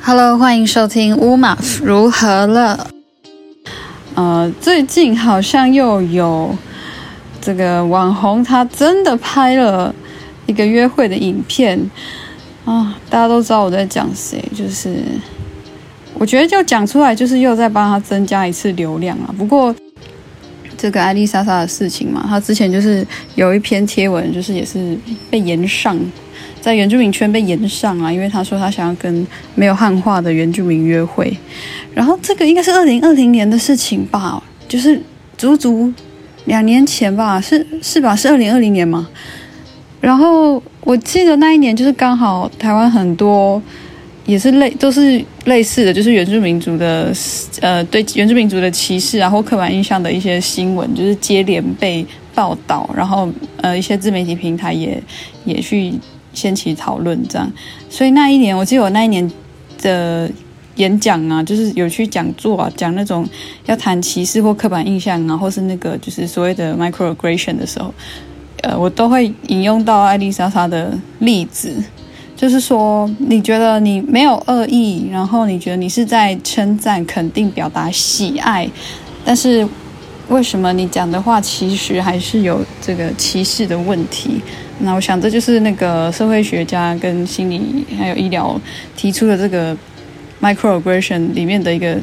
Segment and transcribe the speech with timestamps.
[0.00, 2.86] Hello，欢迎收听乌马如何了。
[4.14, 6.56] 呃，最近好像又有
[7.40, 9.92] 这个网红，他真的拍了
[10.46, 11.90] 一个约会的影片
[12.64, 12.96] 啊！
[13.10, 15.02] 大家都知道我在讲谁，就是
[16.14, 19.34] 我觉得就讲出来，就是又在帮他增加一次流量啊。
[19.36, 19.74] 不过
[20.76, 24.96] 这个艾莉莎莎的事情嘛，她之前就是有一篇贴文，就是也是
[25.30, 25.98] 被延上，
[26.60, 31.36] 在原住民圈被延上啊，因为她说她想要跟没有汉化的原住民约会。
[31.94, 35.00] 然后这个应该是二零二零年的事情吧，就是
[35.38, 35.92] 足足
[36.44, 38.14] 两年前吧，是是吧？
[38.14, 39.08] 是二零二零年吗？
[40.00, 43.60] 然后我记得那一年就是刚好台湾很多
[44.26, 47.12] 也是类都是类似的，就是原住民族的
[47.60, 53.28] 呃对原住民族的歧视啊或刻板印象的一些新闻，就是接连被报道，然后
[53.62, 55.02] 呃一些自媒体平台也
[55.44, 55.94] 也去
[56.34, 57.50] 掀起讨论这样。
[57.88, 59.30] 所以那一年我记得我那一年
[59.80, 60.30] 的。
[60.76, 63.26] 演讲啊，就是有去讲座啊，讲那种
[63.64, 67.94] 要谈歧视或刻板印象啊，或是那个就是所谓的 microaggression 的时候，
[68.60, 71.82] 呃，我都会引用到艾丽莎莎的例子，
[72.36, 78.68] 就是说，你觉得你没有恶意，然后你觉得你是在称赞、肯定、表达喜爱，
[79.24, 79.66] 但是
[80.28, 84.40] 为什么你讲的话其实还是有这个歧视的问题？
[84.80, 88.60] 那我想这就是那个社会学家跟心理还有医疗
[88.96, 89.76] 提出的这个。
[90.38, 91.96] Microaggression 里面的一个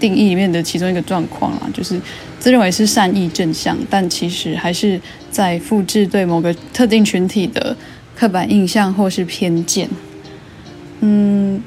[0.00, 2.00] 定义里面的其中一个状况啊，就是
[2.38, 4.98] 自认为是善意正向，但其实还是
[5.30, 7.76] 在复制对某个特定群体的
[8.18, 9.88] 刻板印象或是偏见。
[11.00, 11.62] 嗯，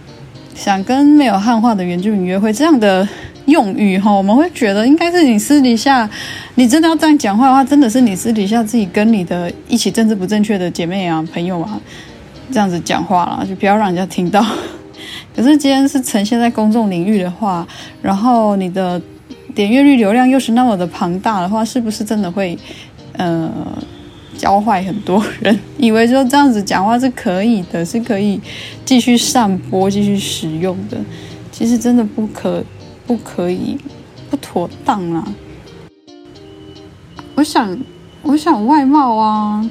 [0.53, 3.07] 想跟没有汉化的原住民约会这样的
[3.45, 6.09] 用语哈，我们会觉得应该是你私底下，
[6.55, 11.79] 你真的要这样讲话的话，真的是你私底下自己跟你的一起政治不正确的姐妹啊、朋友啊
[12.51, 14.45] 这样子讲话了，就不要让人家听到。
[15.33, 17.65] 可是，今天是呈现在公众领域的话，
[18.01, 19.01] 然后你的
[19.55, 22.57] 点阅率、流量又是那么的庞大的话，是不是真的会
[23.13, 23.49] 呃
[24.37, 25.59] 教坏很多人？
[25.77, 28.39] 以为说这样子讲话是可以的，是可以
[28.85, 30.97] 继续散播、继续使用的？
[31.51, 32.63] 其实真的不可、
[33.05, 33.77] 不可以、
[34.29, 35.27] 不妥当啊！
[37.35, 37.77] 我想，
[38.23, 39.69] 我想外貌啊，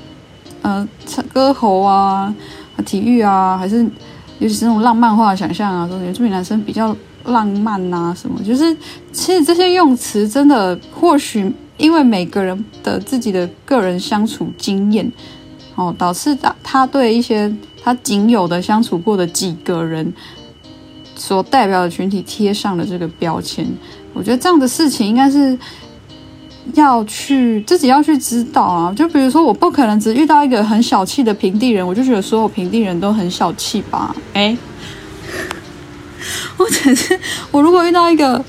[0.62, 0.88] 呃，
[1.32, 2.34] 歌喉啊，
[2.84, 3.86] 体育啊，还是。
[4.38, 6.96] 尤其是那种浪漫化的想象啊，说原住民男生比较
[7.26, 8.74] 浪漫呐，什么，就是
[9.12, 15.10] 其实这些用词真的，或许因为每个人的自己的个人相处经验，
[15.74, 17.52] 哦，导致他他对一些
[17.82, 20.12] 他仅有的相处过的几个人
[21.16, 23.66] 所代表的群体贴上了这个标签。
[24.12, 25.58] 我觉得这样的事情应该是。
[26.74, 34.14] 要去自己要去知道啊，就比如说，我不可能只遇到一个很小气的平地人，我就觉得所有平地人都很小气吧？
[34.34, 34.56] 哎，
[36.58, 37.18] 我只是
[37.50, 38.44] 我如果遇到一个，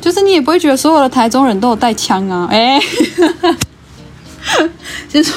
[0.00, 2.48] 就是你也不会觉得所有的台中人都有带枪啊？
[2.52, 2.80] 哎，
[5.08, 5.32] 就是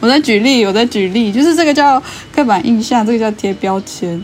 [0.00, 2.02] 我在举例，我在举例，就是这个叫
[2.34, 4.22] 刻板印象，这个叫贴标签。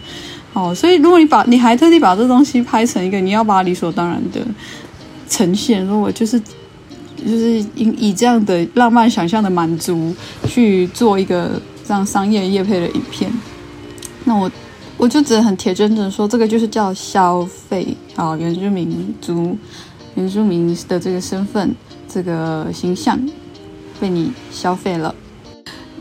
[0.52, 4.40] 哦，所以如果你把你还特地把这东西拍成一个，你要把它理所当然的
[5.28, 6.40] 呈现，如果就是。
[7.24, 10.14] 就是以以这样的浪漫想象的满足
[10.46, 13.32] 去做一个这样商业业配的影片，
[14.24, 14.50] 那我
[14.98, 19.56] 我就只能很铁铮铮说，这个就是叫消费啊，原住民族
[20.14, 21.74] 原住民的这个身份
[22.08, 23.18] 这个形象
[24.00, 25.14] 被你消费了。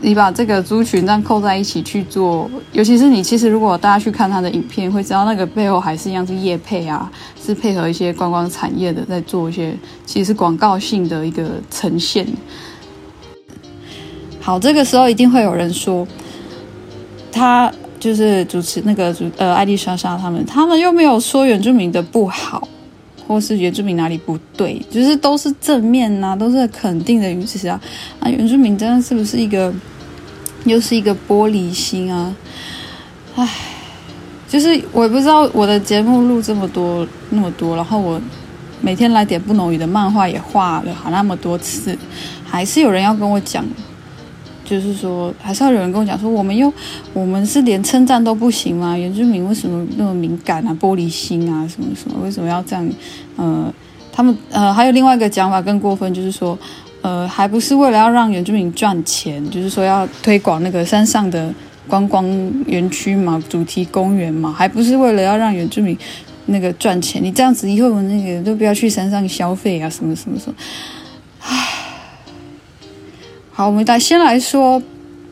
[0.00, 7.10] 你把这个族群这样扣在一起去做，尤其是你，其实如果大家去看他的影片，会知道那个背后还是一样是业配啊，
[7.42, 12.26] 是配合一些观光产业的在做一些，其实是广告性的一个呈现。
[14.40, 16.06] 好，这个时候一定会有人说，
[17.32, 17.72] 他
[18.04, 22.68] 就是主持那个主呃艾丽莎莎他们，他们又没有说原住民的不好，
[23.26, 27.80] 或是原住民哪里不对，就是都是正面呐、啊，都是肯定的语气啊，
[28.20, 29.72] 啊，原住民真的是不是一个？
[30.66, 32.34] 又是一个玻璃心啊！
[33.36, 33.46] 唉，
[34.48, 38.18] 就是我也不知道我的节目录这么多那么多，然后我
[38.80, 41.94] 每天来点不浓语的漫画也画了好那么多次，
[42.46, 43.62] 还是有人要跟我讲，
[44.64, 46.72] 就是说还是要有人跟我讲说，我们又
[47.12, 48.96] 我们是连称赞都不行吗？
[48.96, 50.76] 原住民为什么那么敏感啊？
[50.80, 51.68] 玻璃心啊？
[51.68, 52.16] 什么什么？
[52.24, 52.90] 为什么要这样？
[53.36, 53.72] 呃，
[54.10, 56.58] 他们呃还有另外一个讲法更过分，就是说。
[57.06, 61.52] 呃，还不是为了要让原住民赚钱，就是说要推广那个山上的
[61.86, 62.26] 观光
[62.64, 65.94] 园区嘛，主题公园嘛，还不是为了要让原住民
[66.46, 70.56] 那个赚钱，你这样子以后那个都不要去山上消费啊，什么什么什么。
[73.56, 74.82] 好，我们来先来说，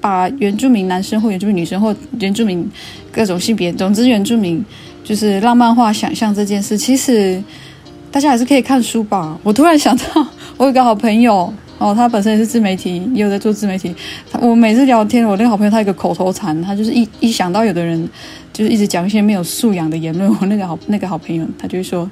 [0.01, 2.65] 把原住民男生或原住民女生或原住民
[3.11, 4.65] 各种性别，总之原住民
[5.03, 7.43] 就是浪漫化想象这件事，其实
[8.13, 9.37] 大家还是可以看书吧。
[9.43, 10.25] 我突然想到，
[10.57, 13.93] 我有个好朋友哦，他本身也是自媒体，也有在做自媒体。
[14.41, 18.09] 我每次聊天，我那个好朋友他有个口头禅，他就是一一想到有的人。
[18.53, 20.31] 就是一直讲一些没有素养的言论。
[20.39, 22.09] 我那个好那个好朋友，他就会说：“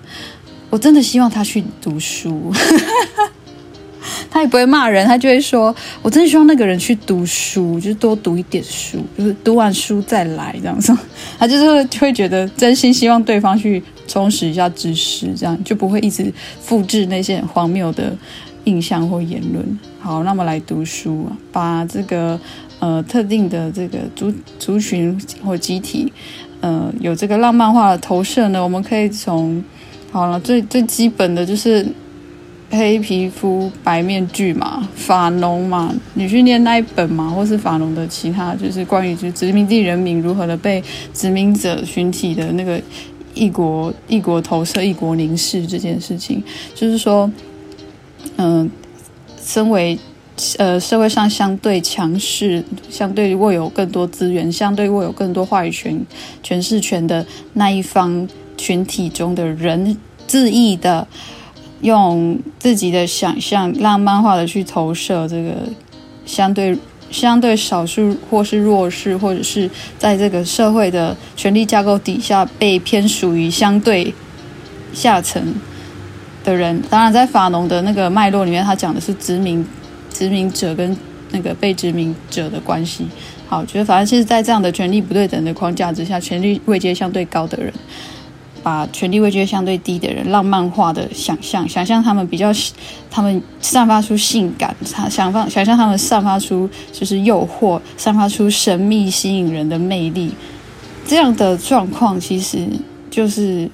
[0.70, 3.32] 我真的希望他去读书。”哈哈哈
[4.40, 10.96] 他也不会骂人，他就会说：“我真的希望那个人去读书，就是多读一点书，就是读完书再来这样子。”
[11.38, 18.16] 他就是会会觉得真心希望对方去充实一下知识，这样就不会一直复制那些荒谬的
[18.64, 19.78] 印象或言论。
[19.98, 22.40] 好，那么来读书，把这个。
[22.80, 25.14] 呃，特定的这个族族群
[25.44, 26.10] 或集体，
[26.62, 29.62] 呃，有这个浪漫化的投射呢，我们可以从
[30.10, 31.86] 好了最最基本的就是
[32.70, 40.82] 黑皮肤白面具嘛，法农嘛，你去念那一本嘛，或是法农的其他，就是关于就殖民地人民如何的被
[41.12, 42.80] 殖民者群体的那个
[43.34, 46.42] 异国异国投射、异国凝视这件事情，
[46.74, 47.30] 就是说，
[48.36, 48.70] 嗯、
[49.42, 49.98] 身为。
[50.56, 56.00] 呃，社会上相对强势、相对握有更多资源、相对握有更多话语权、
[56.42, 58.26] 诠释权的那一方
[58.56, 59.94] 群体中的人，
[60.26, 61.06] 恣意的
[61.80, 65.52] 用自己的想象、浪漫化的去投射这个
[66.24, 66.78] 相对
[67.10, 69.68] 相对少数或是弱势，或者是
[69.98, 74.14] 在这个社会的权力架构底下被偏属于相对
[74.92, 75.54] 下层
[76.44, 76.82] 的人。
[76.88, 79.64] 当然，在法农的那个脉络里面，他讲的是殖民。
[80.12, 80.94] 殖民者跟
[81.30, 83.06] 那个被殖民者的关系，
[83.48, 87.72] 好，觉得反正其实，在这样的权力不对等的框架之下，权力位阶相对高的人，
[88.62, 92.52] 把权力位阶相对低的人浪漫化的想象，想象他们比较，
[93.10, 100.32] 他们散发出性感，想想放，想象他们散发出就是诱惑，散发出神秘吸引人的魅力，
[101.06, 102.66] 这样的状况其实
[103.10, 103.68] 就是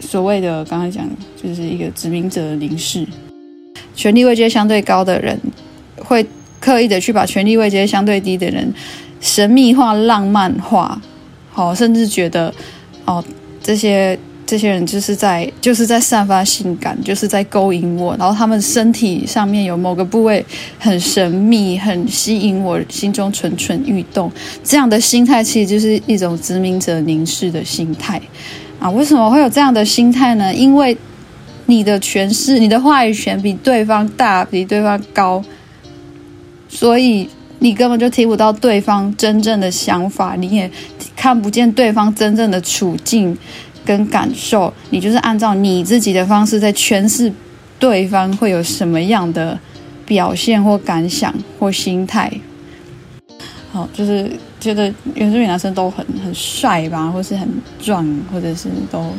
[0.00, 1.08] 所谓的刚才讲，
[1.40, 3.06] 就是一个殖民者的凝视。
[3.94, 5.38] 权力位阶相对高的人，
[5.96, 6.26] 会
[6.58, 8.72] 刻意的去把权力位阶相对低的人
[9.20, 11.00] 神秘化、浪漫化，
[11.50, 12.52] 好，甚至觉得
[13.04, 13.22] 哦，
[13.62, 20.44] 这些这些人就是在就是在散发性感，就是在勾引我，然后他们身体上面有某个部位
[20.78, 24.30] 很神秘，很吸引我心中蠢蠢欲动。
[24.62, 28.20] 这样的心态其实就是一种殖民者凝视的心态
[28.78, 28.90] 啊！
[28.90, 30.52] 为什么会有这样的心态呢？
[30.52, 30.96] 因为
[31.66, 35.42] 你的权势，你的话语权比对方大，比对方高，
[36.68, 37.28] 所以
[37.60, 40.68] 你根本就听不到对方真正的想法，你也
[41.22, 43.38] 看不见对方真正的处境
[43.84, 47.32] 跟感受，你就是按照你自己的方式在诠释
[47.78, 49.56] 对方会有什么样的
[50.04, 52.28] 表现或感想或心态。
[53.70, 54.28] 好，就是
[54.58, 57.48] 觉得原住民男生都很很帅吧，或是很
[57.80, 59.14] 壮，或者是都。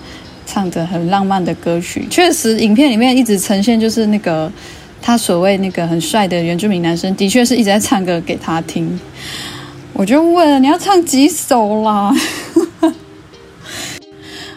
[0.46, 4.52] 唱着很浪漫的歌曲，确实，影片里面一直呈现就是那个
[5.02, 9.00] 他所谓那个很帅的原住民男生，的确是一直在唱歌给他听。
[9.94, 12.14] 我就问，你要唱几首啦？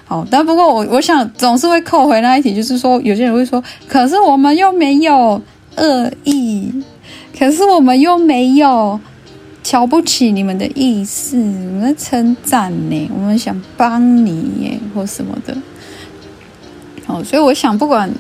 [0.05, 5.41] 好，但不过我我想总是会扣回那一题，就是说有些人会说，可是我们又没有
[5.77, 6.73] 恶意，
[7.39, 8.99] 可是我们又没有
[9.63, 15.57] 瞧不起你们的意思，我们在称赞呢，我们想帮你耶，或什么的。
[17.05, 18.11] 好，所以我想，不管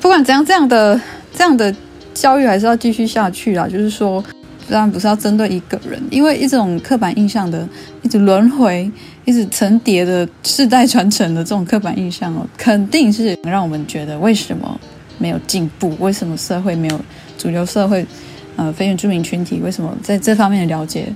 [0.00, 1.00] 不管怎样，这样的
[1.32, 1.74] 这样的
[2.14, 3.68] 教育还是要继续下去啦。
[3.68, 4.24] 就是说，
[4.68, 7.66] 当然不是要针对一个人，因为一种刻板印象的
[8.02, 8.90] 一直轮回、
[9.24, 14.78] 一直层叠的世代传承的这种刻板印象哦，肯定是让我们觉得为什么
[15.18, 15.96] 没有进步？
[15.98, 17.00] 为什么社会没有
[17.38, 18.04] 主流社会？
[18.56, 21.06] 呃，非原住民群体为什么在这方面的了解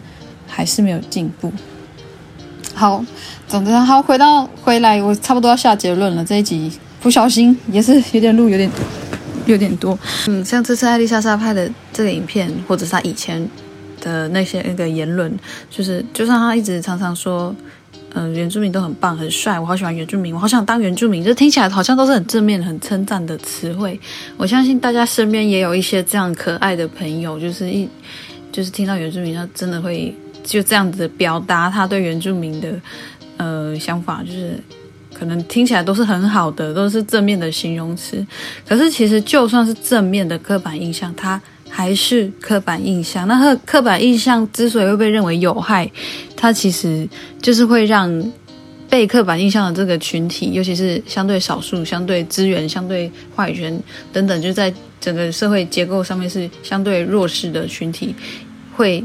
[0.46, 1.52] 还是没有进步？
[2.72, 3.04] 好。
[3.46, 6.24] 总之，好，回到回来，我差不多要下结论了。
[6.24, 6.72] 这一集
[7.02, 8.68] 不小心也是有点录，有点
[9.46, 9.98] 有点多。
[10.28, 13.46] 嗯，像这次艾丽莎莎拍的这个影片，或者是她以前
[14.00, 15.32] 的那些那个言论，
[15.70, 17.54] 就是就算她一直常常说，
[18.14, 23.98] 嗯、原住民都很棒、很帅，我好喜欢原住民，我好想当原住民，就听起来好像都是很正面、很称赞的词汇。
[24.36, 27.88] 我相信大家身边也有一些这样可爱的朋友，就是一
[28.52, 32.68] 就是听到原住民，他真的会就这样子表达他对原住民的。
[33.36, 34.56] 呃，想法就是
[35.14, 38.26] 可能听起来都是很好的，都是正面的形容词。
[38.66, 41.40] 可是其实就算是正面的刻板印象，它
[41.70, 43.26] 还是刻板印象。
[43.26, 45.90] 那刻刻板印象之所以会被认为有害，
[46.36, 47.08] 它其实
[47.40, 48.32] 就是会让
[48.90, 53.80] 被刻板印象的这个群体，尤其是相对少数、相对资源、相对话语权
[54.12, 58.14] 等等，就在整个社会结构上面是相对弱势的群体，
[58.76, 59.04] 会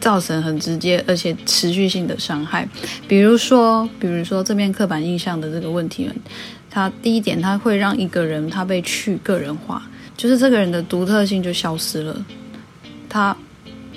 [0.00, 2.68] 造成很直接而且持续性的伤害。
[3.06, 6.10] 比如说，比如说这边刻板印象的这个问题，
[6.70, 9.82] 它第一点，它会让一个人他被去个人化，
[10.16, 12.24] 就是这个人的独特性就消失了，
[13.08, 13.36] 他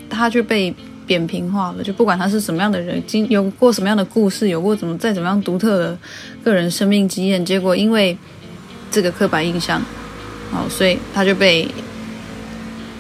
[0.10, 0.75] 他就被。
[1.05, 5.98] 扁平化了，就不管他是什么样的人，经有过什么样的故事，有过怎么再怎么样独特的
[6.45, 8.17] 个人生命经验，结果因为
[8.89, 9.81] 这个刻板印象，
[10.53, 11.67] 哦，所以他就被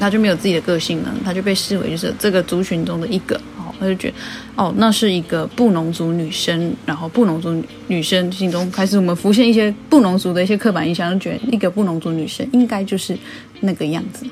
[0.03, 4.15] 他就没有自己的个性了，他就被视为就是这个族群中的一个，哦，他就觉得
[4.57, 13.17] 哦，那是一个布农族女生，然后布农族女生心中开始我们浮现一些布农族的一些刻板印象，就觉得一个布农族女生应该就是
[13.61, 14.25] 那个样子。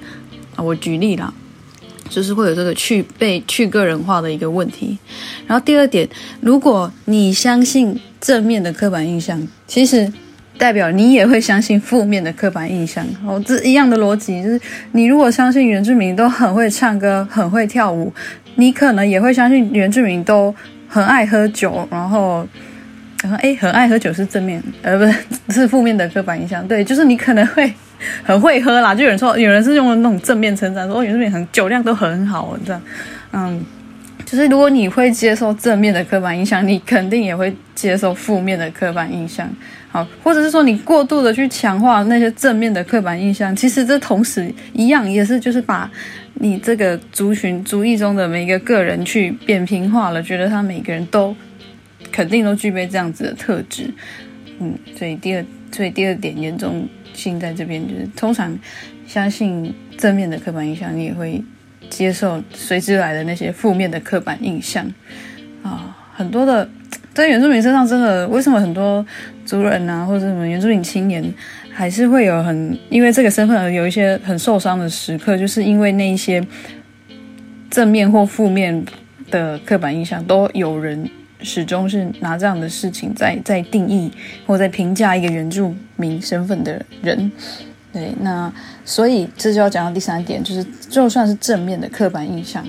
[0.57, 1.33] 啊，我举例啦。
[2.09, 4.97] 就是会有这个去被去个人化的一个问题，
[5.47, 6.05] 然后第二点，
[6.41, 10.11] 如果你相信正面的刻板印象，其实
[10.57, 13.05] 代表你也会相信负面的刻板印象。
[13.25, 14.59] 哦，这一样的逻辑，就是
[14.91, 18.13] 你如果相信原住民都很会唱歌、很会跳舞，
[18.55, 20.53] 你可能也会相信原住民都
[20.87, 22.47] 很爱喝酒，然后，
[23.23, 25.13] 然后哎，很爱喝酒是正面，呃，不是
[25.61, 26.67] 是负面的刻板印象。
[26.67, 27.73] 对，就是你可能会。
[28.23, 32.81] 很会喝啦，就有人说，有人是用那种正面称赞，说，原住民很酒量都很好，这样，
[33.31, 33.63] 嗯，
[34.25, 39.47] 就是如果你会接受正面的刻板印象，你肯定也会接受负面的刻板印象，
[39.91, 45.91] 好，或者是说你过度的去强化那些正面的刻板印象，其实这同时一样也是就是把
[46.35, 51.35] 你这个族群族裔中的每一个个人去扁平化了，觉得他每个人都
[52.11, 53.93] 肯定都具备这样子的特质，
[54.59, 56.87] 嗯，所以第二，所以第二点严重。
[57.13, 58.57] 性在这边就是通常
[59.05, 61.43] 相信正面的刻板印象，你也会
[61.89, 64.89] 接受随之来的那些负面的刻板印象
[65.61, 65.93] 啊。
[66.13, 66.67] 很多的
[67.13, 69.05] 在原住民身上，真的为什么很多
[69.45, 71.23] 族人啊，或者什么原住民青年，
[71.71, 76.45] 还是会有很因为这个身份而有一些很受伤的时刻，就是因为那一些
[77.69, 78.83] 正面或负面
[79.29, 81.09] 的刻板印象，都有人。
[81.43, 84.11] 始终是拿这样的事情在在定义
[84.45, 87.31] 或在评价一个原住民身份的人，
[87.91, 88.53] 对，那
[88.85, 92.63] 所以这就要讲到第三点，就是就算是正面的刻板印象，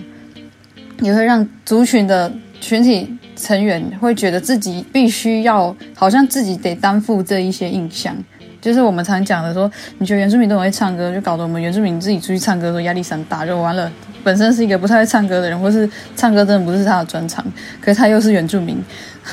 [1.02, 2.32] 也会让族群的
[2.62, 8.16] 群体成员会觉得自己必须要，好像自己得担负这一些印象，
[8.60, 13.90] 就是我们常讲的说，你觉得原住民都很会唱歌，就搞得我们原住民自己出去唱歌的时候压力山大，就完了。
[14.22, 17.44] 本身是一个不太会唱歌的人，或是唱歌真的不是他的专长，
[17.80, 18.80] 可是他又是原住民，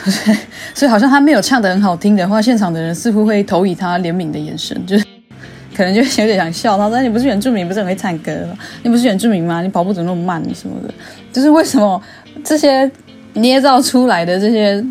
[0.73, 5.05] 所以好像他没有唱得很好听的话，现场的人似乎会投以他怜悯的眼神，就是
[5.77, 8.33] 可能就有点想笑他说：“你不是原住民，不是很会唱歌，
[8.81, 9.61] 你不是原住民吗？
[9.61, 10.91] 你跑步怎么那么慢什么的？
[11.31, 12.01] 就是为什么
[12.43, 12.89] 这些
[13.33, 14.83] 捏造出来的这些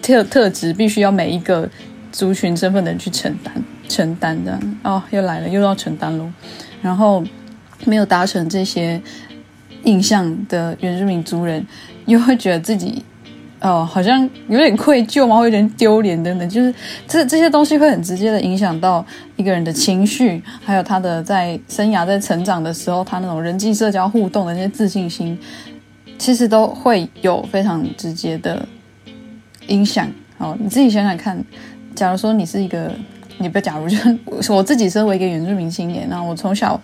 [0.00, 1.68] 特特质，必须要每一个
[2.10, 3.54] 族群身份的人去承担
[3.88, 4.58] 承担的？
[4.82, 6.30] 哦，又来了，又要承担喽，
[6.80, 7.22] 然后
[7.84, 9.00] 没有达成这些。”
[9.84, 11.66] 印象的原住民族人，
[12.06, 13.04] 又会觉得自己，
[13.60, 16.72] 哦，好像有点愧疚嘛，会有点丢脸等等，就是
[17.08, 25.36] 这这些东西会很直接的影响到一个人的情绪，还有他的在生涯在成长的时候，他那种人际社交互动的那些自信心，
[26.22, 28.64] 其实都会有非常直接的
[29.66, 30.08] 影响。
[30.38, 31.44] 哦，你自己想想看，
[31.96, 32.94] 假如说你是一个，
[33.38, 33.88] 你不要假如，
[34.40, 36.80] 就我自己身为一个原住民青年，然后我从小，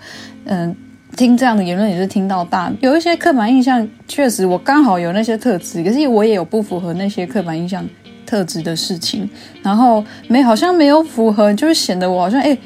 [0.47, 0.75] 嗯。
[1.17, 7.85] 听这样的言论也是听到大，有一些刻板印象，确实我刚好有那些特质，可是我也有不符合那些刻板印象
[8.27, 9.29] 特质的事情，
[9.63, 12.57] 然后没好像没有符合，就是显得我好像哎，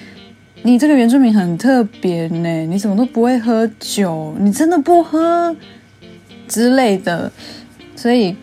[0.63, 5.57] 你这个原住民很特别呢，你怎么都不会喝酒，你真的不喝
[6.49, 7.31] 之类的，
[7.97, 8.37] 所以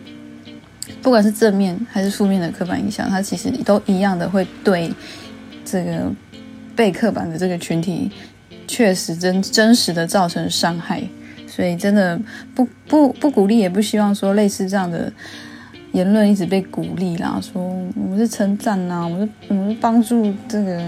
[1.02, 4.92] 不管是正面还是负面的刻板印象，它其实都一样的会对
[5.64, 6.10] 这个
[6.74, 8.10] 被刻板的这个群体。
[8.72, 11.02] 确实真真实的造成伤害，
[11.44, 12.16] 所以真的
[12.54, 15.12] 不不不鼓励，也不希望说类似这样的
[15.90, 17.40] 言论一直被鼓励啦。
[17.42, 17.60] 说
[17.96, 20.80] 我们是称赞呐，我们是我们是帮助这个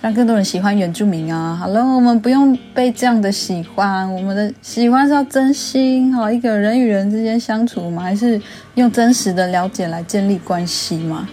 [0.00, 1.56] 让更多人喜欢原住民啊。
[1.56, 8.40] 好了，我们不用被这样的喜欢，我们的喜欢是要真心哈，一个人与人之间相处嘛，还是
[8.74, 11.28] 用真实的了解来建立关系嘛。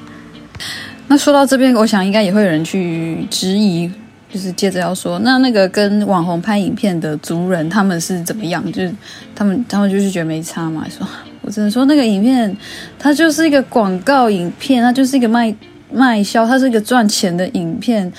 [1.08, 3.92] 那说到这边，我想应该也会有人去质疑。
[4.28, 8.62] 就是接着要说，那那个跟网红拍影片的族人，他们是怎么样？
[8.70, 8.94] 就是
[9.34, 10.86] 他们，他们就是觉得没差嘛。
[10.90, 11.08] 说，
[11.42, 12.58] 我只能说那个影片，
[13.00, 15.56] 它就是一个广告影片，它就是一个卖
[15.90, 18.12] 卖销，它是一个赚钱的影片，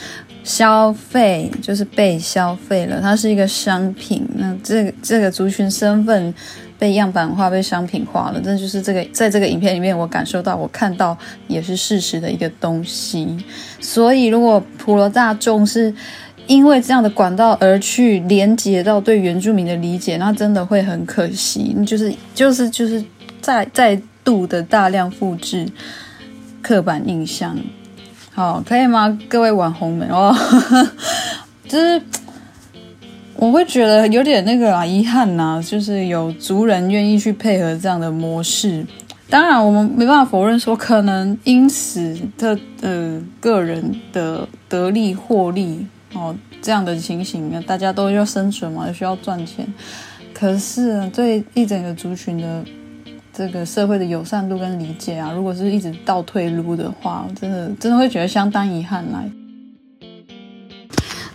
[0.46, 4.24] 消费就是被消费了，它是一个商品。
[4.36, 6.32] 那这个这个族群身份
[6.78, 8.40] 被样板化、被商品化了。
[8.40, 13.36] 这就是这个在这个影片里面，我感受到、我看到也是事实的一个东西。
[13.80, 15.92] 所以，如果普罗大众是
[16.46, 21.74] 因为这样的管道而去连接到对原住民的理解，那真的会很可惜。
[21.84, 23.04] 就是就是就是
[23.40, 25.66] 再再度的大量复制
[26.62, 27.58] 刻板印象。
[28.36, 29.18] 好，可以吗？
[29.30, 30.36] 各位网红们哦，
[31.66, 32.00] 就是。
[33.38, 38.82] 我会觉得有点那个啊，遗憾呐、就是有族人愿意去配合这样的模式。
[39.28, 49.66] 当然，我们没办法否认说，可能因此的呃个人的得利获利哦，这样的情形，大家都要生存嘛，需要赚钱。
[50.32, 52.64] 可是对一整个族群的
[53.36, 59.30] 这个社会的友善度跟理解啊，如果是一直倒退路的话，真的真的会觉得相当遗憾来。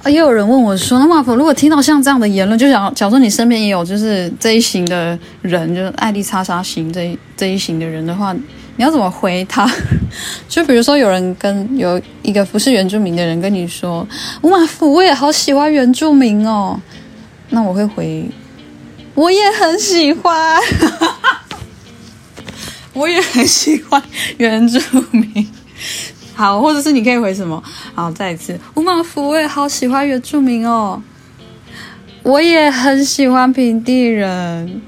[0.02, 9.70] 啊，也有人问我说：“那马普，如果听到像这样的言论，就假假如说你身边也有就是这一型的人，就是爱丽莎莎型这一这一型的人的话，你要怎么回他？
[10.50, 14.08] 就比如说有人跟有一个不是原住民的人跟你说
[14.42, 16.80] ：‘乌马夫，我也好喜欢原住民哦。’
[17.52, 18.28] 那我会回：
[19.14, 20.60] 我也很喜欢，
[22.94, 24.02] 我也很喜欢
[24.38, 24.80] 原住
[25.12, 25.48] 民。”
[26.34, 27.62] 好，或者是你可以回什么？
[27.94, 31.02] 好，再一次，乌马福，我也好喜欢原住民哦，
[32.24, 34.82] 我也很喜欢平地人，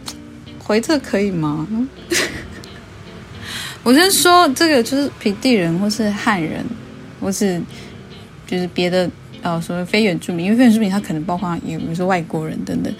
[0.59, 1.67] 回这可以吗？
[3.83, 6.65] 我先说这个就是平地人，或是汉人，
[7.19, 7.61] 或是
[8.47, 9.07] 就是别的
[9.41, 12.91] 呃，所谓非原住民，因为非原住民他可能包括也比如说外国人等等，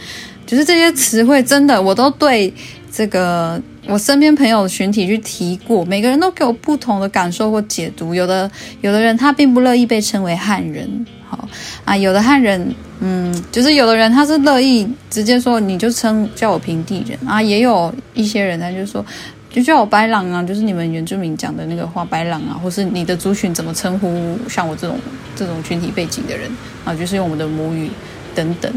[0.46, 2.54] 就是这些词汇真的我都对
[2.94, 3.60] 这个。
[3.86, 8.16] 我身边朋友群体去提过，每个人都给我不同的感受或解读。
[8.16, 11.46] 有的有的人他并不乐意被称为汉人，好
[11.84, 19.06] 啊，有的汉人，嗯，就是有的人他是乐意直接说你就称叫我平地人啊，也有一些人他就是说
[19.52, 24.98] 就叫我白狼啊，就是你们原住民讲的那个话白狼啊，或是你的族群怎么称呼像我这种
[25.36, 26.50] 这种群体背景的人
[26.86, 27.90] 啊，就是用我们的母语
[28.34, 28.72] 等等。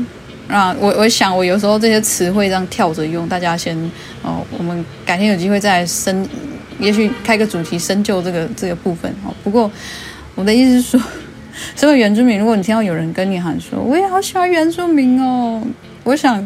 [0.48, 3.76] 啊，我我想，我有时候这些词汇这样跳着用，大家先
[4.22, 6.24] 哦，我们改天有机会再深，
[6.78, 9.34] 也许开个主题深究这个这个部分哦。
[9.42, 9.68] 不过
[10.36, 11.06] 我的意思是说，
[11.74, 15.60] 身为原住民，如果你听到有人跟你喊说，我也好喜欢原住民哦，
[16.04, 16.38] 我想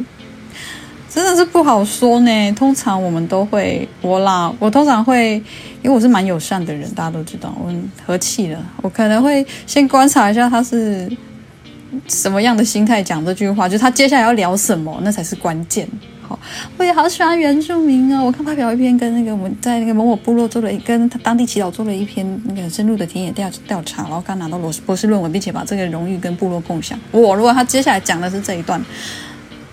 [1.10, 2.52] 真的是不好说呢。
[2.52, 5.34] 通常我们都会，我啦，我通常会，
[5.82, 11.06] 因为我是蛮友善的人，大家都知道，我很和气的，我可能会先观察一下他是。
[12.08, 13.68] 什么样的心态讲这句话？
[13.68, 15.88] 就他接下来要聊什么，那才是关键。
[16.22, 16.38] 好，
[16.76, 18.24] 我也好喜欢原住民哦！
[18.24, 26.98] 我看发表一篇跟那个我们在那个某某部落做了一跟他当地祈祷做了一篇那个深入的田野调调查，然后刚拿到博士博士论文，并且把这个荣誉跟部落共享。
[27.10, 28.80] 我如果他接下来讲的是这一段，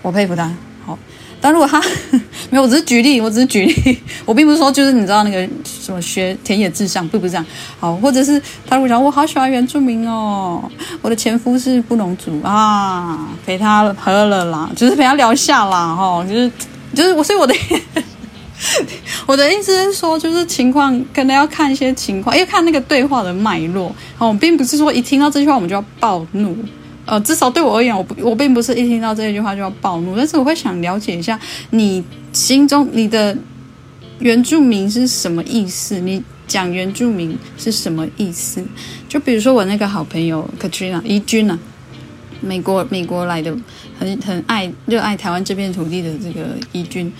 [0.02, 0.52] 我佩服他。
[0.84, 0.98] 好。
[1.40, 1.80] 但如果他
[2.50, 7.46] 没有，我只是举例，我只是举例， 我并不是说就是你知道那个什么学田野志向，并不是这样。
[7.78, 10.62] 好，或者是他如果讲我好喜欢原住民哦，
[11.02, 16.50] 我的前夫是布农族啊，陪他喝了啦，就是陪他聊下啦，哈，就是
[16.94, 17.54] 就是我，所以我的
[19.26, 23.94] 我的意思是说，就是情况可能要看一些情况，因为看那个对话的脉络。
[24.16, 26.56] 好，并不是说一听到这句话我们就要暴怒。
[27.08, 31.40] 呃，至少对我而言，我不，我并不是一听到这一句话就要暴怒，但是我会想了解一下
[31.70, 33.34] 你心中你的
[34.18, 35.98] 原住民是什么意思？
[36.00, 38.62] 你讲原住民是什么意思？
[39.08, 41.58] 就比如说我那个好朋友 Katrina 怡君啊，
[42.42, 43.56] 美国美国来的，
[43.98, 47.10] 很很爱热爱台湾这片土地的这个怡君，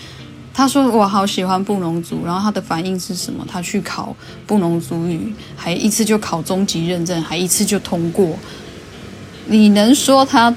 [0.53, 3.43] 他说我好喜欢布农族，然后他的反应是什么？
[3.49, 8.37] 他去考布农族语，还一次就考中级认证，还一次就通过。
[9.49, 10.55] 你能说他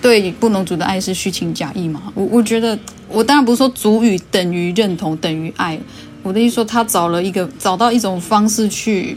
[0.00, 2.12] 对布农族的爱是虚情假意吗？
[2.14, 5.78] 我我觉得，我当然不是说族语等于认同等于爱，
[6.22, 9.16] 我的意思说他找了一个找到一种方式去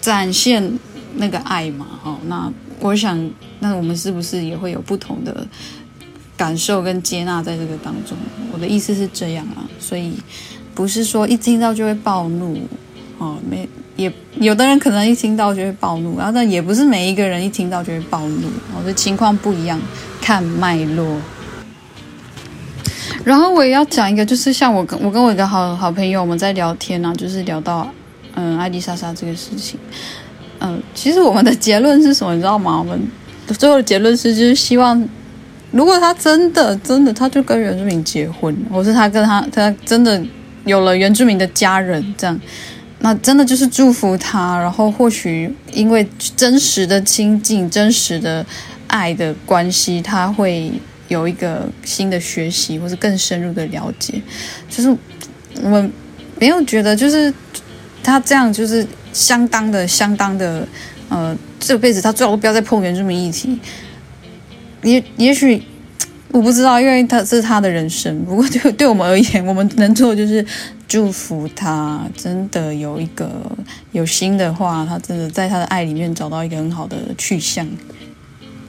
[0.00, 0.78] 展现
[1.14, 1.86] 那个爱嘛。
[2.02, 5.46] 哦，那我想，那我们是不是也会有不同的
[6.36, 8.18] 感受跟接纳在这个当中？
[8.52, 10.12] 我的意思是这样啊，所以
[10.74, 12.58] 不是说一听到就会暴怒
[13.18, 13.68] 哦，没。
[13.96, 19.80] 也有的人可能一听到就会暴怒，然后但也不是每一个人一听到就会暴怒，我的情况不一样，
[20.20, 21.18] 看脉络。
[23.24, 27.88] 然后我也要讲一个，就是像我跟我跟我一个好好朋友，我们在聊天啊，就是聊到
[28.34, 29.78] 嗯爱丽莎莎这个事情，
[30.58, 32.78] 嗯，其实我们的结论是什么，你知道吗？
[32.78, 33.00] 我们
[33.46, 35.08] 最后的结论是，就是希望
[35.70, 40.20] 如果他真的真的，他就跟原住民结婚，或是他跟他他真的
[40.64, 42.40] 有了原住民的家人，这样。
[43.02, 48.46] 那真的就是祝福他，然后或许因为真实的亲近、真实的
[48.86, 50.72] 爱的关系，他会
[51.08, 54.22] 有一个新的学习，或是更深入的了解。
[54.70, 54.88] 就是
[55.62, 55.90] 我
[56.38, 57.32] 没有觉得，就是
[58.02, 60.66] 他这样，就是相当的、相当的，
[61.08, 63.58] 呃，这辈子他最好不要再碰原住民议题。
[64.82, 65.62] 也也许。
[66.32, 68.24] 我不知道，因为他这是他的人生。
[68.24, 70.42] 不过对对我们而言，我们能做的就是
[70.92, 73.50] 祝福他，真的有一个
[73.92, 77.66] 有心的话，他真的在他的爱里面找到一个很好的去向。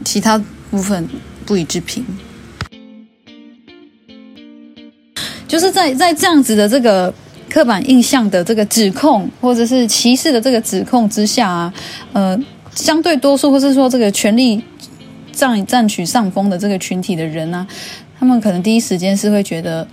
[0.06, 1.06] 其他部分
[1.46, 2.06] 不予置评。
[5.46, 7.14] 就是在在这样子的这个
[7.50, 11.74] 刻板印象的这个指控，或者是歧视的这个指控之下啊，
[12.14, 12.40] 呃，
[12.74, 14.64] 相对多数，或是说这个权力。
[15.34, 17.68] 占占取上风的这个群体的人呢、啊，
[18.20, 19.86] 他们可能第一时间是会觉得，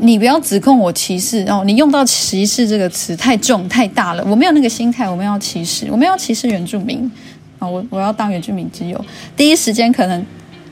[0.00, 7.10] 你不要指控我歧视哦，你用到歧视这个词太重太大了，我没有那个心态，我没有歧视，我没有歧视原住民
[7.58, 9.04] 啊，我我要当原住民之友，
[9.36, 10.24] 第一时间可能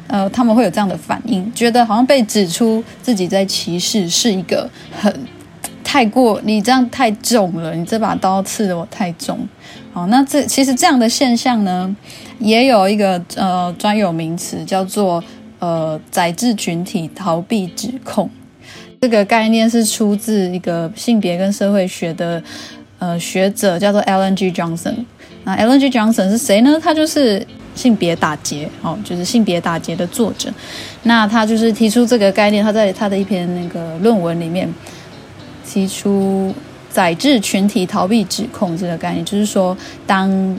[0.07, 5.15] 呃他们会有这样的反应，觉得好像被指出自己在歧视是一个很
[5.85, 9.39] 太过，你这样太重了，你这把刀刺的我太重。
[9.93, 11.95] 好，那这其实这样的现象呢，
[12.39, 15.23] 也有一个呃专有名词叫做
[15.59, 18.31] 呃宰制群体逃避指控。
[19.01, 22.43] 这个概念是出自一个性别跟社会学的
[22.99, 24.51] 呃学者，叫做 Ellen G.
[24.51, 24.95] Johnson。
[25.45, 25.89] 那 Ellen G.
[25.89, 26.79] Johnson 是谁呢？
[26.83, 30.53] 他就是性别打劫哦，就是性别打劫的作者。
[31.05, 34.73] 那他就是提出这个概念，他在他的一篇那个论文里面
[35.67, 36.55] 提出。
[36.91, 40.59] 宰制群体逃避指控这个概念，就是说，当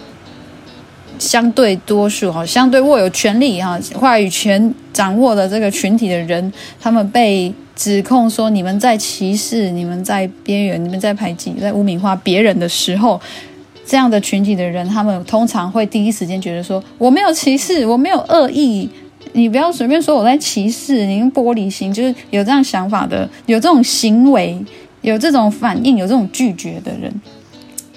[1.17, 13.17] 相对多数哈，相对握有权力哈，话语权掌握的这个群体的人，他们被指控说你们在歧视、你们在边缘、你们在排挤、在污名化别人的时候，
[13.85, 18.89] 这样的群体的人，他们通常会第一时间觉得说，我没有歧视，我没有恶意，
[19.31, 24.61] 你不要随便说我在歧视，你用玻璃心，就是有这样想法的，有这种行为。
[25.01, 27.09] 有这种反应、有这种拒绝的人，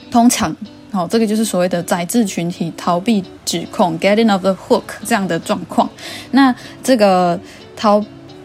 [0.09, 0.57] 通常，
[0.93, 5.91] 好、哦，这个就是所谓的宰制群体逃避指控，get in off the hook） 这样的状况。
[6.31, 7.37] 那这个
[7.75, 8.01] 逃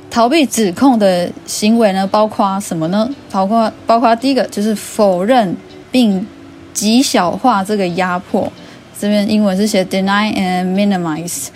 [0.10, 3.10] 逃避指控的行为呢，包括什么呢？
[3.32, 5.56] 包括包括第一个就是否认
[5.91, 6.26] 并
[6.74, 8.52] 极小化这个压迫。
[9.00, 11.48] 这边英文是写 deny and minimize，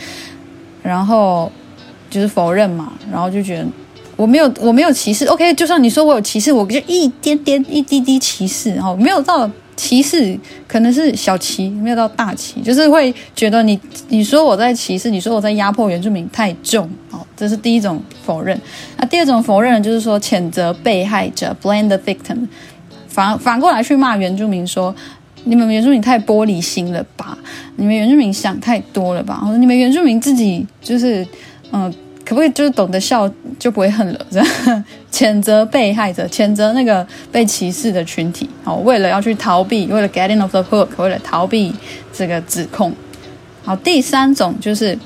[0.83, 1.51] 然后
[2.09, 3.65] 就是否认嘛，然后就觉得。
[4.17, 5.25] 我没有，我没有歧视。
[5.25, 9.49] OK，就算你说我有歧视，我就一点点、一滴滴歧视，哈，没有到
[9.81, 18.55] 歧视，可能是小歧，没有到大歧，就是会觉得你你说我在歧视，你说我在压迫原住民太重，哦，这是第一种否认。
[18.97, 22.47] 那第二种否认就是说谴责被害者，blame the victim，
[23.07, 24.93] 反反过来去骂原住民说，
[25.45, 27.35] 你们原住民太玻璃心了吧？
[27.77, 29.39] 你们原住民想太多了吧？
[29.43, 31.25] 或者你们原住民自己就是
[31.71, 31.91] 嗯。
[32.31, 34.25] 可不可以就是懂得笑就不会恨了？
[34.31, 38.49] 这样谴责被害者，谴责那个被歧视的群体。
[38.63, 41.75] 好，为了要去逃避，为了 getting off the hook，为了逃避
[42.13, 42.93] 这个指控。
[43.65, 44.97] 好，第三种就是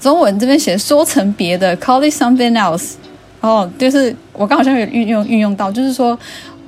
[0.00, 2.94] 中文这边写说成别的，call it something else。
[3.40, 6.18] 哦，就是我刚好像有运用运用到，就是说。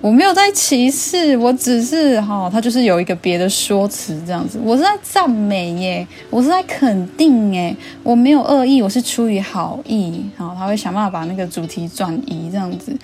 [0.00, 4.58] 我没有在歧视，我只是哈、哦，他就是有一个别的说辞这样子。
[4.62, 10.22] 我是在赞美耶，我是在肯定耶，我没有恶意，我是出于好意。
[10.36, 12.96] 好、哦，他会想办法把那个主题转移这样子，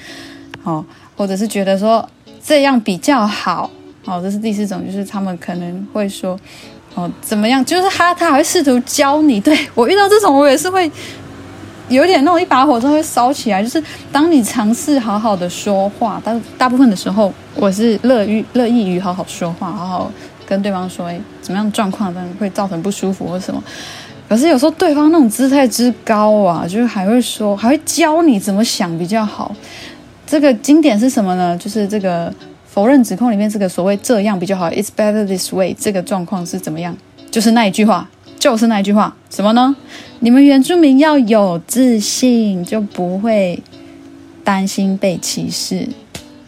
[0.63, 0.85] 好、哦，
[1.17, 2.09] 或者是觉得说
[2.41, 3.69] 这样比较好。
[4.05, 6.39] 好、哦，这是第四种，就是他们可能会说，
[6.95, 7.65] 哦，怎么样？
[7.65, 9.41] 就是他他还会试图教你。
[9.41, 10.89] 对，我遇到这种，我也是会。
[11.89, 20.11] 有点那种一把火就会烧起来，就是当你尝试好好的说话，但大部分的时候我是乐于乐意于好好说话，好好
[20.47, 23.63] 跟对方说，哎，怎么样状况，但会造成不舒服或什么。
[24.27, 29.55] 可是有时候对方那种姿态之高啊，就是还会说，还会教你怎么想比较好。
[30.27, 31.57] 这个经典是什么呢？
[31.59, 32.33] 就是这个
[32.67, 36.97] 否认指控里面这个所谓这样比较好，It's better this way，这个状况是怎么样？
[37.31, 38.09] 就是那一句话。
[38.39, 39.75] 就是那一句话，什么呢？
[40.21, 43.63] 你们原住民要有自信，就不会
[44.43, 45.89] 担心被歧视，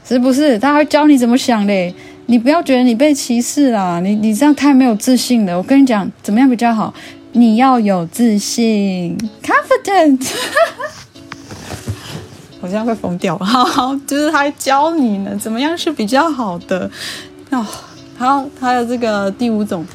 [0.07, 0.59] 是不是？
[0.59, 1.95] 他会教你怎么想嘞。
[2.29, 5.57] 你不要觉得你被歧视啦，你你这样太没有自信了。
[5.57, 6.93] 我跟你讲，怎么样比较好？
[7.33, 10.27] 你要有自信，confident。
[12.61, 13.39] 我这样会疯掉。
[13.39, 16.91] 好，就是他教你呢，怎么样是比较好的。
[17.51, 17.65] 哦，
[18.19, 19.87] 好，还有这个第五种。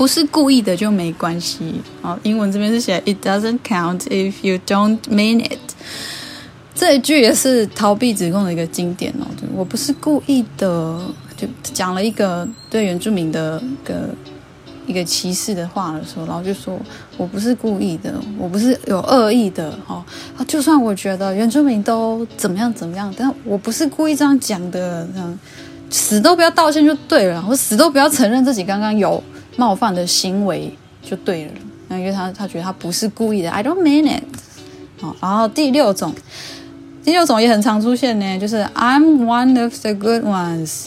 [0.00, 1.74] 不是故意的就没关系。
[2.00, 5.58] 好，英文这边是写 "It doesn't count if you don't mean it"。
[6.74, 9.26] 这一句也是逃避指控的一个经典哦。
[9.54, 10.98] 我不是故意的，
[11.36, 14.08] 就讲了一个对原住民的个
[14.86, 16.80] 一个歧视的话的时候，然后就说
[17.18, 20.02] 我不是故意的，我不是有恶意的哦。
[20.48, 25.38] 就算我觉得原住民都怎么样怎么样，但我不是故意这样讲的，这样
[25.90, 29.22] 死都不要道歉就对了，我死都不要承认自己刚刚有
[29.60, 31.52] 冒犯的行为就对了。
[31.88, 34.24] 那因为他他觉得他不是故意的，I don't mean it。
[35.02, 36.14] 好，然后第六种，
[37.04, 40.86] 第六种也很常出现呢，就是 I'm one of the good ones。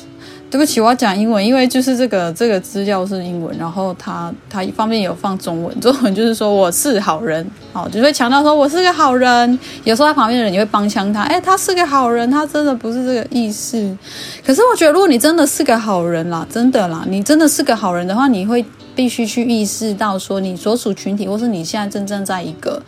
[0.53, 9.57] 对不起，我要讲英文，因为就是这个这个资料是英文，然后他他一方面有放中文，中文就是说我是好人，好，就会强调说我是个好人。
[9.83, 13.97] 有时候他旁边的人也会帮腔他，哎，他是个好人，他真的不是这个意思。
[14.45, 18.63] 可是我觉得，如果你真的是个好人啦，真的啦，你真的是个好人的话，你会
[18.93, 22.79] 必须去意识到说，你所属群体，或是你现在真正在一个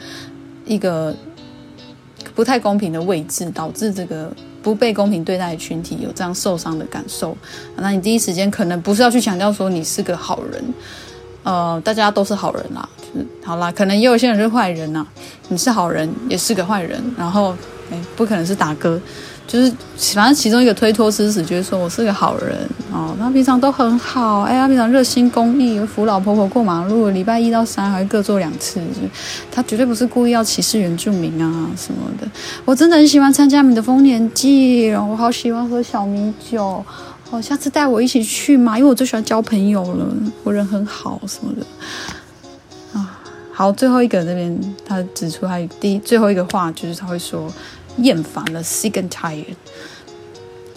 [0.68, 1.16] 一个
[2.36, 4.32] 不太公平的位置，导致这个。
[4.66, 7.38] 不被公平对待的群体有这样受伤的感受，
[7.76, 10.74] 那你第一时间可能不是要去强调说你是个好人，
[11.44, 15.06] 呃，大家都是好人啦，就是好啦，可能也有些人是坏人呐，
[15.50, 17.56] 你是好人也是个坏人，然后
[17.92, 19.00] 诶，不可能是大哥。
[19.48, 19.72] 就是
[20.16, 28.82] 反正其中一个推脱事实，就是说我是个好人哦，他平常都很好，哎，他平常热心公益，扶老婆婆过马路，礼拜一到三还各做两次，
[29.52, 32.28] 他绝对不是故意要歧视原住民啊什么的。
[32.66, 36.84] 我真的很喜欢参加你的丰年祭，我好喜欢喝小米酒，
[37.30, 40.08] 哦，下次带我一起去嘛，因为我最喜欢交朋友了，
[40.44, 43.20] 我人很好什么的啊。
[43.54, 47.48] 好，最后一个这边他指出他第最后一个话就是他会说。
[47.98, 49.56] 厌烦了，sick and tired。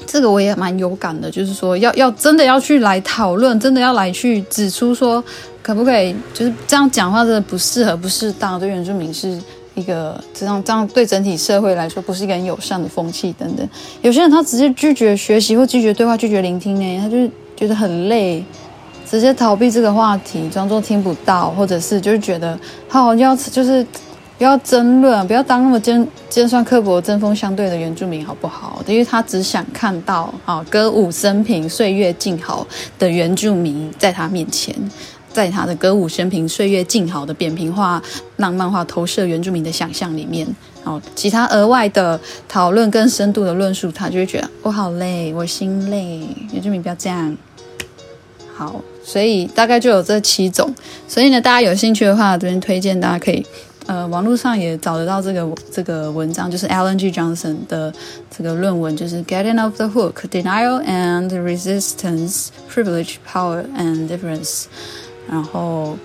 [0.07, 5.23] 这个我也蛮有感的，就是说要要真的要去来讨论，真的要来去指出说，
[5.63, 9.39] 可不可以就是这样讲话，真的不适合、不适当，对原住民是
[9.75, 13.69] 一个这样这样对整体社会来说不是一个很友善的风气等等。
[14.01, 18.43] 有些人他直接拒绝学习或拒绝对话、拒绝聆听呢，他就觉得很累，
[19.07, 23.87] 直接逃避这个话题，装作听不到，或者是就是觉得好要就是。
[24.39, 28.81] 不要争论，不要当那么尖尖酸刻薄、针锋相对的原住民，好不好？
[28.87, 32.65] 因为他只想看到啊，歌舞升平、岁月静好
[33.01, 34.73] 的原住民在他面前，
[35.33, 38.01] 在他的歌舞升平、岁月静好的扁平化、
[38.37, 40.47] 浪漫化投射原住民的想象里面，
[40.85, 46.21] 哦，其他额外的讨论更深度的论述，他就会觉得我好累，我心累。
[46.53, 47.37] 原住民不要这样。
[48.55, 50.73] 好，所以大概就有这七种。
[51.09, 53.45] 所以呢，大家有兴趣的话，这边推荐大家可以。
[53.89, 57.11] 呃，网络上也找得到这个这个文章，就是 Alan G.
[57.11, 57.91] Johnson 的
[58.31, 64.65] 这个论文，就是 Getting Off the Hook: Denial and Resistance, Privilege, Power and Difference。
[65.27, 65.97] 然后，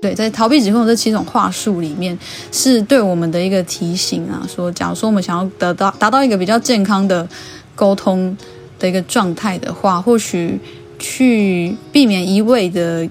[0.00, 2.16] 对，在逃避指控这七种话术里面，
[2.52, 7.28] 是对我们的一个提醒啊，说，假如说我们想要得到达到一个比较健康的
[7.74, 8.36] 沟通
[8.78, 10.60] 的一个状态的话，或许
[11.00, 13.08] 去避免一味的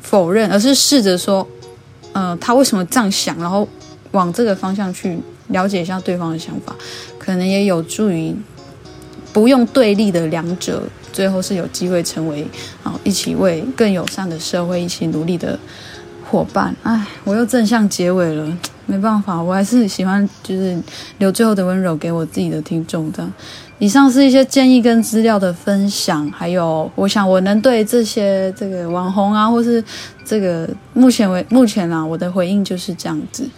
[0.00, 1.46] 否认，而是试着说。
[2.12, 3.36] 呃，他为什么这样想？
[3.38, 3.66] 然后
[4.12, 5.18] 往这个方向去
[5.48, 6.74] 了解一下对方的想法，
[7.18, 8.34] 可能也有助于
[9.32, 12.46] 不用对立的两者，最后是有机会成为
[12.82, 15.58] 啊，一起为更友善的社会一起努力的
[16.28, 16.74] 伙伴。
[16.82, 18.58] 哎，我又正向结尾了，
[18.90, 20.76] 没办法，我还是喜欢就是
[21.18, 23.24] 留最后的温柔给我自己的听众的。
[23.78, 29.82] 以上是一些建议跟资料的分享，还有我想我能对这些这个网红啊，或是
[30.24, 33.48] 这个目前为目前啊，我的回应就是这样子。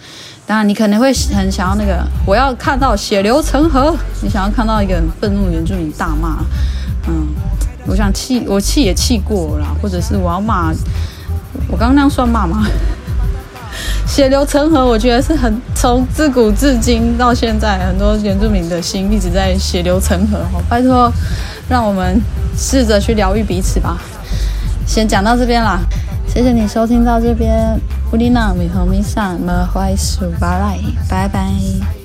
[0.46, 6.44] 当然，你可能会很想要那个，我要看到血流成河，你想要看到一个很愤怒原住民大骂，
[7.08, 7.26] 嗯，
[7.86, 10.72] 我想气，我气也气过了，或者是我要骂，
[11.68, 12.64] 我刚刚那样算骂吗？
[14.12, 20.36] 血流成河，我觉得是很从自古至今到现在，很多原住民的心一直在血流成河。
[20.52, 21.10] 好，拜托，
[21.66, 22.20] 让我们
[22.54, 23.98] 试着去疗愈彼此吧。
[24.86, 25.80] 先讲到这边啦，
[26.28, 27.80] 谢谢你收听到这边。
[28.12, 32.01] 乌丽娜米和米桑，么怀苏巴莱，拜拜。